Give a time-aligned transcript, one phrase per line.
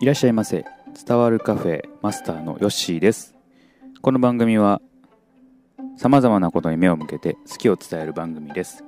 [0.00, 0.64] いらっしゃいませ。
[1.06, 3.34] 伝わるカフェマスターのヨッシーです。
[4.00, 4.80] この番組は
[5.98, 8.82] さまざまなことに目を向けて好きを伝える番組です。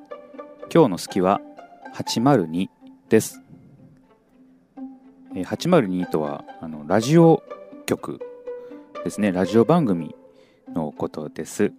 [0.72, 1.42] 今日の好きは
[1.94, 2.68] 802
[3.10, 3.42] です。
[5.34, 7.42] 802とはあのラジオ
[7.84, 8.18] 局
[9.04, 9.32] ですね。
[9.32, 10.14] ラジオ番組
[10.72, 11.74] のことです、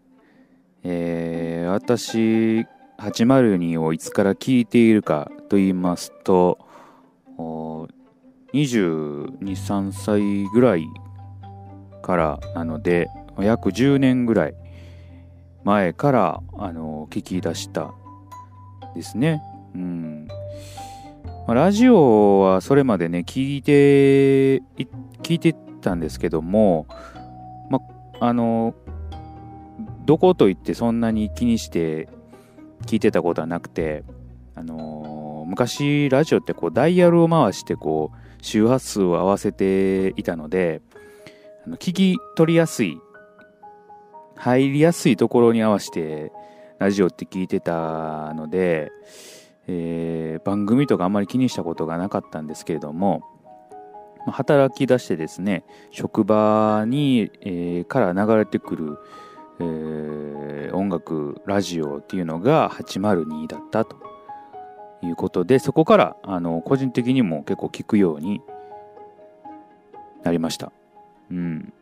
[0.84, 2.68] えー私
[3.00, 6.60] 802をいつから聞いているかと言いますと
[8.54, 10.86] お223歳ぐらい
[12.04, 14.54] からなので約10年ぐらい
[15.64, 17.96] 前からあの聞き出した
[18.96, 19.42] ですね。
[19.74, 20.28] うん。
[21.47, 24.88] ラジオはそれまでね聞いてい
[25.24, 26.86] 聞いてたんですけども
[27.70, 27.80] ま
[28.20, 28.75] あの
[30.06, 32.08] どこといってそんなに気にして
[32.86, 34.03] 聞いてたことはなくて
[34.56, 40.81] あの昔ラジオってこうダイヤルを回してこう周波数を合わせていたので
[41.80, 42.99] 聞き取りやすい
[44.36, 46.31] 入りやすいところに合わせて
[46.77, 48.91] ラジオって聞いてたので、
[49.67, 53.21] えー番組とかあんまり気にしたことがなかったんですけれども
[54.27, 58.97] 働き出してですね職場に、えーから流れてくる、
[59.61, 64.12] えー音楽ラジオっていうのが802だったと。
[65.05, 68.41] いうことでそこからあの個人的にも結構聞くように
[70.23, 70.71] なりました。
[71.31, 71.73] うん。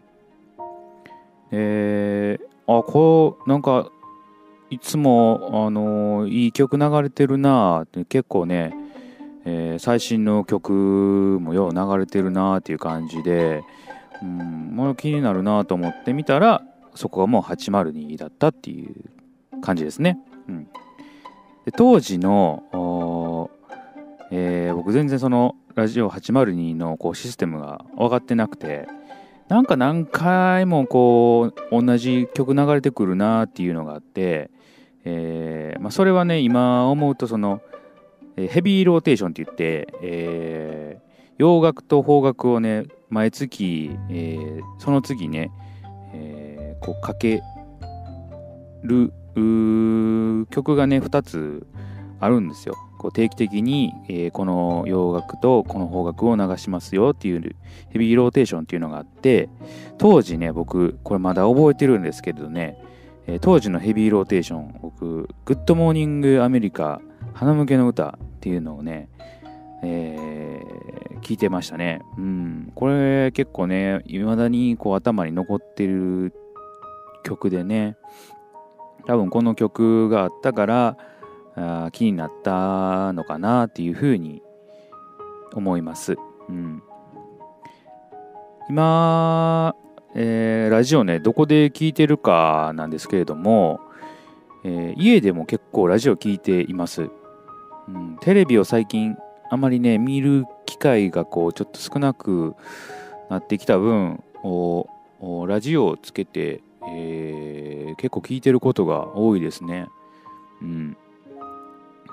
[1.51, 3.91] えー、あこうなんか
[4.69, 8.73] いつもあのいい曲流れてるなって結構ね、
[9.45, 13.63] えー最新の曲もよう流れてるなっていう感じで
[14.21, 16.63] うんもう気になるなと思ってみたら
[16.95, 20.19] そこがもう802だったっていう感じですね。
[20.47, 20.63] うん、
[21.65, 22.63] で当時の、
[24.31, 28.87] えー僕全然そのラジオ802のこうシステムが分かってなくて
[29.49, 34.49] なんか何回もこう同じ曲流れてくるなっていうのがあって、
[35.03, 37.61] えーまあ、それはね今思うとその
[38.37, 45.51] ヘビーローテーションって言って、えー洋楽と邦楽をね毎月、えーその次ね、
[46.13, 47.41] えーこうかけ
[48.83, 49.11] る
[50.49, 51.65] 曲がね2つ
[52.19, 52.75] あるんですよ。
[53.01, 57.55] こう定期的に、えーこの洋楽とこの邦楽を流しますよっていう
[57.89, 59.49] ヘビーローテーションっていうのがあって
[59.97, 62.77] 当時ね僕これまだ覚えてるんですけどね、
[63.25, 67.01] えー当時のヘビーローテーション僕「グッドモーニングアメリカ
[67.33, 69.09] 花向けの歌」っていうのをね、
[69.81, 72.01] えー聞いてましたね。
[72.17, 72.71] うん。
[72.73, 76.33] これ結構ねいまだにこう頭に残ってる
[77.23, 77.95] 曲でね
[79.05, 80.97] 多分この曲があったから
[81.55, 84.41] あ気になったのかなっていうふうに
[85.53, 86.15] 思います。
[86.49, 86.81] うん、
[88.69, 89.75] 今、
[90.15, 93.79] えーラジオねどこで聞いてるかなんですけれども、
[94.63, 97.09] えー家でも結構ラジオ聞いています。
[97.87, 99.17] うん、テレビを最近
[99.49, 102.55] あまりね見る機会がこうちょっと少なく
[103.29, 104.87] なってきた分お
[105.47, 109.87] ラジオをつけて、えー結構聞いてることが多いですね。
[110.61, 110.97] うん。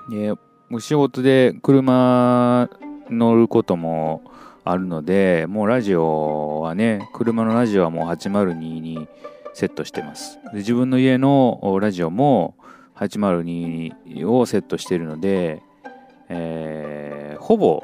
[0.09, 0.33] で、
[0.69, 2.69] もう仕事で車
[3.09, 4.21] 乗ることも
[4.63, 9.07] あるので、もうラジオはね、車のラジオはもう802に
[9.53, 10.39] セットしてます。
[10.51, 12.55] で自分の家のラジオも
[12.95, 15.61] 802をセットしてるので、
[16.29, 17.81] えーほぼ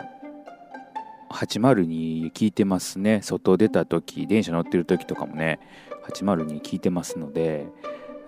[1.32, 3.22] 802聞いてますね。
[3.22, 5.60] 外出た時、電車乗ってる時とかもね、
[6.08, 7.68] 802聞いてますので、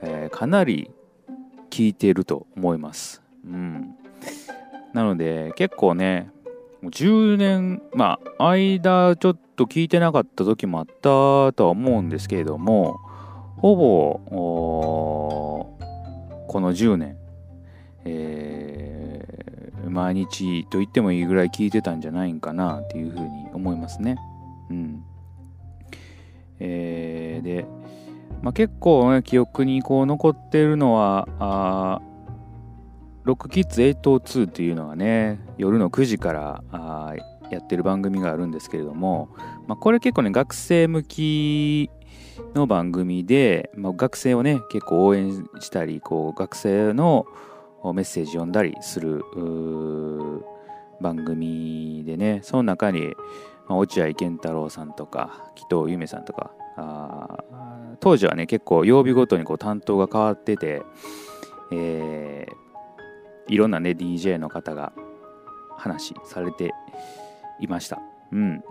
[0.02, 0.90] えーかなり
[1.70, 3.27] 聞いてると思います。
[3.48, 3.96] うん。
[4.94, 6.30] なので、結構ね、
[6.82, 13.00] もう10年、まあ、間ちょっと聞いてなかった時もあったとは思うんですけれども、
[13.58, 14.20] ほぼ、
[16.48, 17.18] この10年、
[18.06, 19.48] えー
[19.90, 24.18] 毎日と言ってもいいぐらい聞いてたんじゃないんかなっていうふうに思いますね。
[24.70, 25.04] うん。
[26.60, 27.66] えーで、
[28.42, 32.02] まあ、結構ね、記憶にこう残ってるのは、あ
[33.28, 37.14] ロックキッズ802っていうのがね、夜の9時からあ
[37.52, 39.28] やってる番組があるんですけれども、
[39.68, 41.90] まあ、これ結構ね、学生向き
[42.56, 47.26] の番組で、まあ、学生をね、結構応援したり、こう、学生の
[47.84, 49.26] メッセージ読んだりする
[51.02, 53.14] 番組でね、その中に、
[53.68, 57.44] まあ、落合健太郎さんとか、紀藤由美さんとか、あ
[58.00, 60.84] 当時はね結構曜日ごとにこう担当が変わってて、
[61.74, 62.67] えー
[63.48, 64.94] いろんなね DJ の方が
[65.78, 66.74] 話されて
[67.60, 68.02] いました
[68.32, 68.64] うん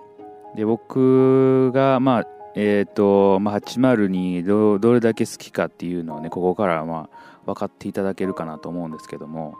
[0.54, 2.26] で僕がまあ
[2.58, 9.56] え、ー、と、まあ、802どどれだけ好きかっていうのをねここからまあ分かっていただけるかなと思うんですけども、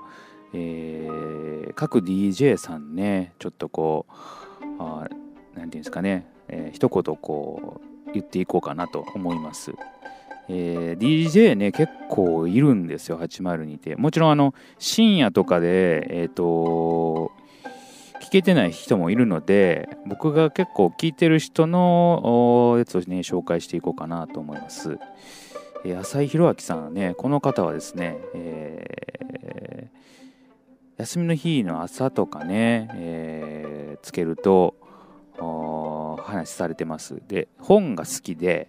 [0.55, 5.19] えー、各 DJ さんねちょっとこう何て
[5.55, 9.73] 言うんですかね、えー、一言こう言っていこうかなと思います。
[10.49, 13.97] えー、DJ ね結構いるんですよ802って。
[13.97, 17.33] もちろんあの深夜とかでえっ、ー、と
[18.27, 24.99] 聞けてない人もいるので僕が結構聞いてる人のやつをね紹介していこうかなと思います、
[25.85, 34.75] えー、浅井宏明さんねこの方はですね、えー、休みの日の朝とかね、えー、つけると
[36.19, 37.23] 話されてます。
[37.29, 38.69] で本が好きで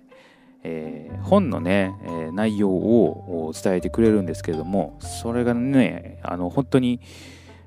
[0.67, 6.99] えー、本のね、えー、内容を伝えてくれるんですけれどもそれがねあの本当に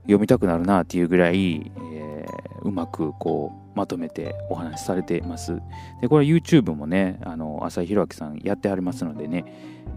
[0.02, 5.60] 読みたくなるなっていうぐらい、えー、うまくこうまとめてお話しされています。
[6.02, 9.44] でこれ YouTube もねあの浅井宏明さんやってありますのでね、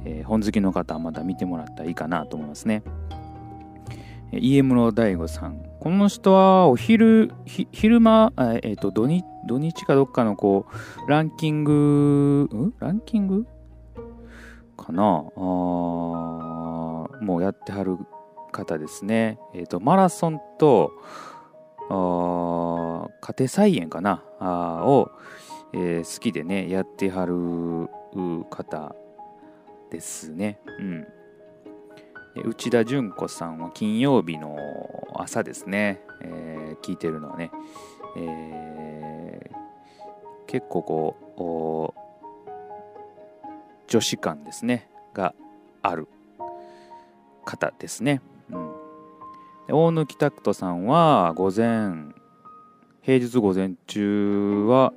[0.05, 2.83] え、本好きの方はまだ見てもらったらいいかなと思いますね。
[4.41, 10.65] EM の大悟さんこの人はお昼昼間、えーと、土日土日かどっかのこ
[11.05, 12.73] うランキングん？
[12.79, 13.45] ランキング？
[14.77, 15.03] かな？
[15.03, 15.39] あ
[17.21, 17.97] もうやってはる
[18.51, 19.39] 方ですね。
[19.53, 20.91] えっ、ー、と、マラソンと、
[21.89, 21.95] 家
[23.39, 24.23] 庭菜園かな？
[24.39, 25.11] あを、
[25.73, 27.89] えー、好きでね、やってはる
[28.49, 28.95] 方
[29.89, 30.59] ですね。
[30.79, 31.07] うん。
[32.35, 34.57] 内田純子さんは金曜日の
[35.15, 37.51] 朝ですね、えー、聞いてるのはね、
[38.17, 41.99] えー、結構こう
[43.87, 44.89] 女子感ですね。
[45.13, 45.33] が
[45.81, 46.07] ある
[47.45, 48.21] 方ですね。
[48.51, 48.71] うん。
[49.69, 52.13] 大貫拓人さんは午前
[53.01, 54.93] 平日午前中は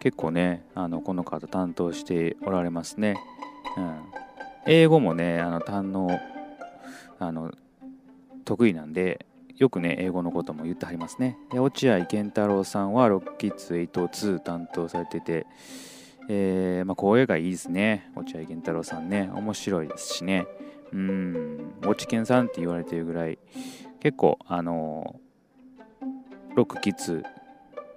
[0.00, 3.16] 結構ねあのこの方担当しておられますね、
[3.76, 4.00] うん、
[4.66, 6.08] 英語もねあの堪能
[7.18, 7.52] あの
[8.44, 9.26] 得意なんで
[9.56, 11.36] よくね英語のことも言ってはりますね。
[11.50, 15.46] で落合健太郎さんはロッキッズ8-2担当されてて
[16.30, 18.10] えー、まあ、声がいいですね。
[18.14, 19.30] 落合健太郎さんね。
[19.34, 20.46] 面白いですしね。
[20.92, 21.72] うん。
[21.86, 23.38] 落ちンさんって言われてるぐらい
[24.00, 25.18] 結構あの
[26.54, 27.24] ロックキッズ、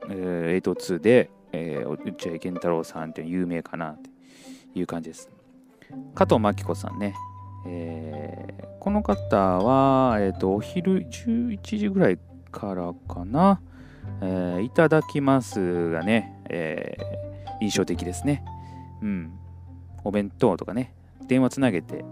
[0.09, 4.09] えー、82で、えー、内合健太郎さんって有名かなって
[4.75, 5.29] いう感じです。
[6.15, 7.13] 加藤真紀子さんね、
[7.65, 12.19] えー、この方は、えーと、お昼11時ぐらい
[12.51, 13.61] からかな、
[14.21, 18.43] えー、いただきますがね、えー、印象的ですね。
[19.01, 19.31] うん。
[20.03, 20.93] お弁当とかね
[21.27, 22.03] 電話つなげて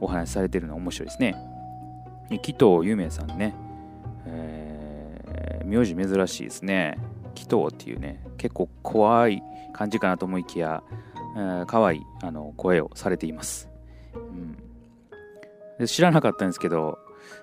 [0.00, 1.34] お話しされてるの面白いですね。
[2.42, 3.54] 紀藤ゆめさんね、
[4.26, 6.98] えー、名字珍しいですね。
[7.34, 10.82] 紀藤っていうね、結構怖い感じかなと思いきや、
[11.36, 13.68] えー、可愛いあの声をされています、
[14.14, 14.67] うん。
[15.86, 16.98] 知らなかったんですけど、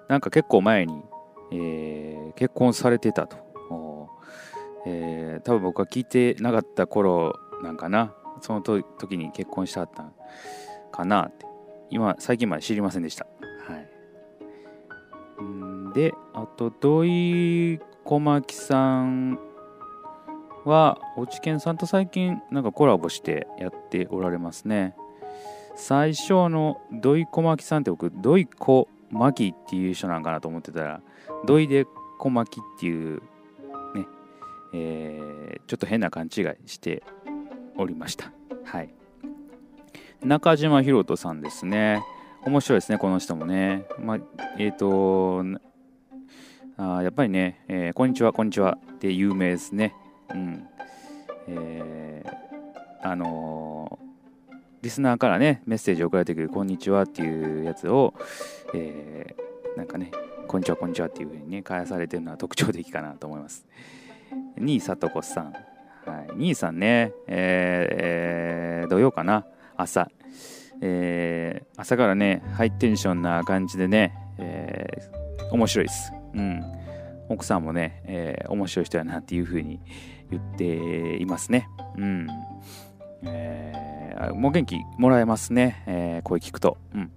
[0.08, 1.02] なんか結構前に、
[1.52, 3.46] えー、結婚されてたと。
[4.88, 7.34] えー、多分僕は聞いてなかった頃
[7.64, 8.14] なんかな。
[8.42, 10.12] その時に結婚したかっ
[10.92, 11.46] たかなって。
[11.90, 13.26] 今、最近まで知りませんでした。
[13.68, 13.96] はい
[15.96, 19.40] で、あと、土井小牧さん
[20.66, 24.94] は、落ちんさんと最近なんかコラボしてやっておられますね。
[25.76, 31.02] 最初の土井小牧さんって僕、土井小牧っていう人なんかなと思ってたら、
[31.46, 31.86] 土井で
[32.18, 33.22] 小牧っていう
[33.94, 34.06] ね、
[34.74, 37.04] えー、ちょっと変な勘違いして
[37.78, 38.32] おりました。
[38.64, 38.94] はい。
[40.24, 42.04] 中島ひろとさんですね。
[42.46, 43.86] 面白いですね、この人もね。
[44.00, 44.18] まあ、
[44.58, 45.44] えっ、ー、と、
[46.78, 49.94] あやっぱりね、えー、こんにちは、こんにちはって有名ですね。
[50.34, 50.68] うん。
[51.48, 54.05] えー、あのー、
[54.86, 58.14] リスナーからね、メッセージ送られてくる、こんにちはっていうやつを、
[58.76, 60.12] えー、なんかね、
[60.48, 63.66] こんにちは、こんにちはっていうふうにね、返されてるのは特徴的かなと思います。
[64.60, 65.54] 兄さとこさん。
[66.06, 70.08] はい、兄さんね、えー、土曜かな、朝。
[70.82, 76.14] えー、朝からね、ハイテンションな感じでね、えー、面白いです。
[76.36, 76.62] うん、
[77.30, 79.80] 奥さんもね、えー、面白い人やなっていうふうに
[80.30, 81.68] 言っていますね。
[81.98, 82.28] うん
[83.24, 83.95] えー、
[84.34, 86.78] もう元気もらえますね、えー、声聞くと。
[86.94, 87.12] うん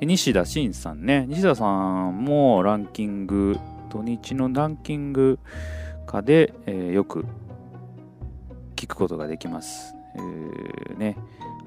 [0.00, 3.58] で西田慎さんね、西田さんもランキング、
[3.90, 5.38] 土日のランキング
[6.06, 7.26] 下で、えー、よく
[8.76, 9.94] 聞くことができます。
[10.16, 11.18] えー、ね、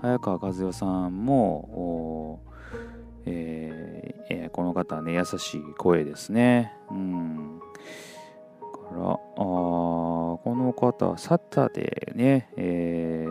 [0.02, 2.42] 早川和代さんも、
[3.28, 6.74] えーえー、この方ね、優しい声ですね。
[6.90, 7.60] うん。
[8.84, 13.26] から、あこの方はサタデーね、え、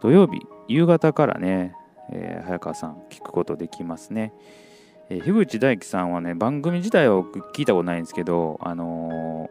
[0.00, 1.74] 土曜日夕方からね、
[2.10, 4.32] えー、早川さん聞くことできますね。
[5.10, 7.20] えー、樋口大樹さんはね、番組自体は
[7.54, 9.50] 聞いたことないんですけど、あの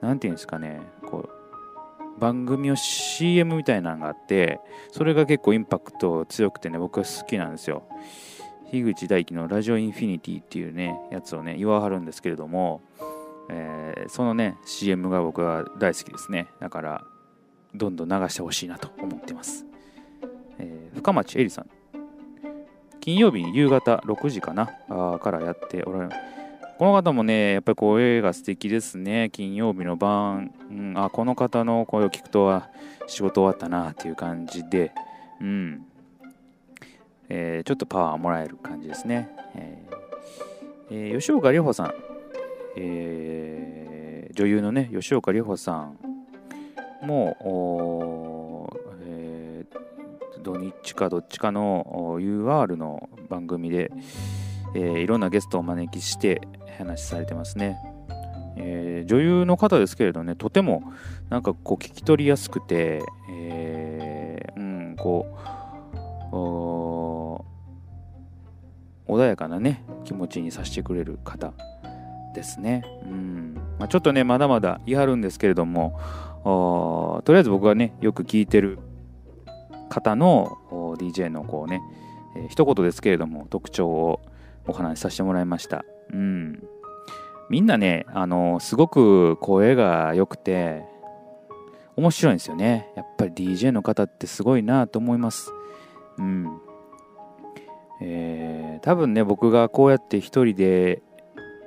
[0.00, 4.60] ー、なんていうんですかね、こう、番組を CM みたいなのがあって、
[4.90, 7.84] それが結構インパクト強くてね、僕は好きなんですよ。
[8.70, 12.82] 樋口大樹のラジオインフィニティっていうね、やつをね、言わはるんですけれども、
[13.50, 16.48] えー、そのね、CM が僕は大好きですね。
[16.60, 17.04] だから、
[17.74, 19.66] どんどん流してほしいなと思ってます。
[20.94, 21.70] 深町絵里さん、
[23.00, 24.70] 金曜日に夕方6時かな。
[24.88, 26.12] あからやっておられる。
[26.78, 29.30] この方もね、やっぱり声が素敵ですね。
[29.30, 32.70] 金曜日の晩、うん、あ、この方の声を聞くとは
[33.06, 34.92] 仕事終わったなっていう感じで、
[35.40, 35.86] うん、
[37.28, 39.28] えー、ちょっとパワーもらえる感じですね。
[39.54, 40.04] えー
[40.90, 41.94] えー、吉岡里帆さん、
[42.76, 45.98] えー、女優のね、吉岡里帆さん。
[47.06, 47.36] も、
[50.44, 53.90] 土日かどっちかの UR の番組で、
[54.74, 56.42] えー、いろんなゲストをお招きして
[56.78, 57.78] 話されてますね。
[58.56, 60.92] えー、女優の方ですけれどね、とても
[61.30, 65.26] なんかこう聞き取りやすくて、えー、うん、こ
[69.08, 71.54] う、穏やかなね、気持ちにさせてくれる方
[72.34, 72.84] ですね。
[73.04, 75.98] うんまあ、ちょっとね、まだまだ言い張るんですけれども、
[76.44, 78.78] とりあえず僕がね、よく聞いてる
[79.94, 80.58] 方の
[80.98, 81.80] DJ のこうね、
[82.34, 84.20] えー、一言ですけれども特徴を
[84.66, 85.84] お話しさせてもらいました。
[86.12, 86.62] うん。
[87.48, 90.84] みんなね、あの、すごく声が良くて、
[91.96, 92.90] 面白いんですよね。
[92.96, 95.52] やっぱり DJ の方ってすごいなと思います。
[96.18, 96.60] うん。
[98.00, 101.02] えー、多分ね、僕がこうやって一人で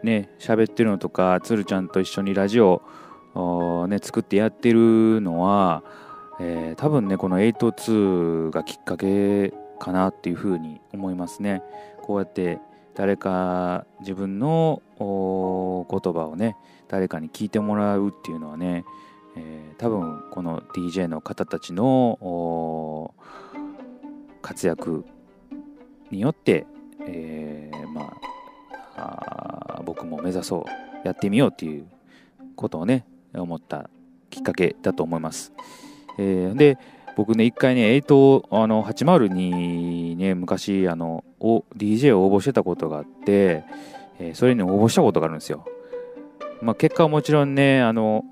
[0.04, 2.82] ね、喋ってるのとか、つるちゃんと一緒にラジオ
[3.36, 5.84] をね、作ってやってるのは、
[6.40, 11.62] えー、多分ねこの8-2がきっかけかなっていうふうに思いますね
[12.02, 12.60] こうやって
[12.96, 16.56] 誰か自分の言葉をね
[16.88, 18.86] 誰かに聞いてもらうっていうのはね、
[19.36, 23.14] えー、多分この DJ の方たちの
[24.42, 25.06] 活躍
[26.10, 26.66] によって、
[27.02, 28.18] えー、ま
[28.96, 30.66] あ僕も目指そ
[31.04, 31.86] うやってみようっていう
[32.56, 33.90] ことをね思った
[34.30, 35.54] きっかけだと思います。
[36.18, 36.78] えー、で
[37.16, 41.24] 僕ね一回ね8あの80にね昔あの
[41.76, 43.64] DJ を応募してたことがあって、
[44.20, 45.66] えー、それに応募したことがあるんですよ。
[46.62, 48.24] まあ、結果はもちろんねあの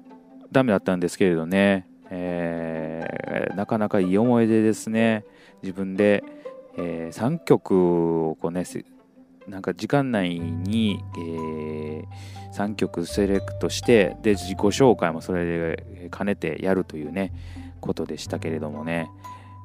[0.52, 5.26] ダメだったんですけれどね、えー、なかなかいい思い出ですね
[5.62, 6.24] 自分で、
[6.78, 8.64] えー、3曲をこうね
[9.48, 12.06] なんか時間内に、えー、
[12.54, 17.32] 3曲セレクトしてで自己紹介もそれで兼ねてやるというね
[17.86, 19.10] ことでしたけれどもね、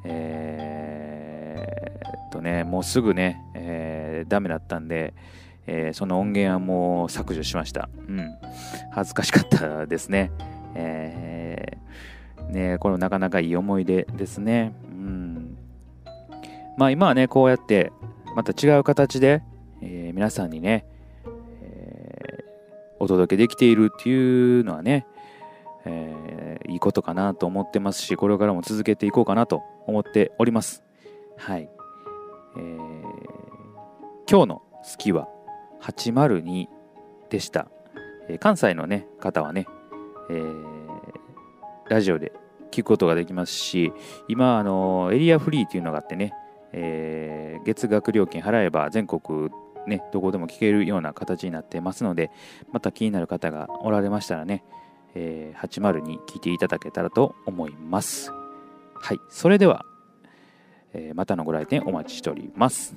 [0.05, 5.15] えー、っとね、もうすぐね、えー、ダメだったんで、
[5.67, 7.89] えー、その音源はもう削除しました。
[8.09, 8.31] うん。
[8.93, 10.31] 恥ずかしかったですね。
[10.75, 14.75] えー、ねこれなかなかいい思い出ですね。
[14.85, 15.57] うん。
[16.77, 17.93] まあ今はね、こうやって、
[18.37, 19.43] また違う形で、
[19.83, 20.87] えー、皆さんにね、
[21.63, 22.45] えー、
[22.99, 25.07] お届けできているっていうのはね、
[25.85, 30.83] えー、いいことかなと思ってますし、これからも続けていこうかなと思っております。
[31.37, 31.69] はい。
[32.57, 33.03] えー、
[34.29, 35.29] 今日の好きは
[35.83, 36.67] 802
[37.31, 37.69] でした。
[38.29, 39.67] えー、関西のね、方はね、
[40.31, 40.71] えー、
[41.89, 42.33] ラジオで
[42.71, 43.93] 聞くことができますし、
[44.29, 46.33] 今、あのエリアフリーっていうのがあってね、
[46.73, 49.51] えー、月額料金払えば全国
[49.87, 52.31] ね、どこでも聞けるような形になってますので、
[52.71, 54.63] また気になる方がおられましたらね、
[55.15, 58.33] えー、80に聞いていただけたらと思います。
[58.95, 59.85] はい、それでは、
[60.93, 62.97] えー、またのご来店お待ちしております。